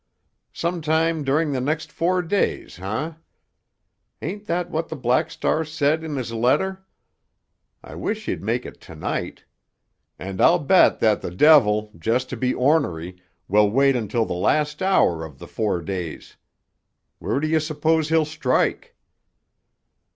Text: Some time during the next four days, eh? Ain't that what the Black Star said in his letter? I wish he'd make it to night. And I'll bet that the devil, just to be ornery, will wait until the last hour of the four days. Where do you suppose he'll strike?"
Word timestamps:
Some 0.55 0.81
time 0.81 1.23
during 1.23 1.51
the 1.51 1.61
next 1.61 1.91
four 1.91 2.23
days, 2.23 2.79
eh? 2.81 3.11
Ain't 4.19 4.47
that 4.47 4.71
what 4.71 4.89
the 4.89 4.95
Black 4.95 5.29
Star 5.29 5.63
said 5.63 6.03
in 6.03 6.15
his 6.15 6.31
letter? 6.33 6.83
I 7.83 7.93
wish 7.93 8.25
he'd 8.25 8.41
make 8.41 8.65
it 8.65 8.81
to 8.81 8.95
night. 8.95 9.45
And 10.17 10.41
I'll 10.41 10.57
bet 10.57 11.01
that 11.01 11.21
the 11.21 11.29
devil, 11.29 11.91
just 11.99 12.31
to 12.31 12.35
be 12.35 12.51
ornery, 12.51 13.21
will 13.47 13.69
wait 13.69 13.95
until 13.95 14.25
the 14.25 14.33
last 14.33 14.81
hour 14.81 15.23
of 15.23 15.37
the 15.37 15.47
four 15.47 15.83
days. 15.83 16.35
Where 17.19 17.39
do 17.39 17.45
you 17.47 17.59
suppose 17.59 18.09
he'll 18.09 18.25
strike?" 18.25 18.95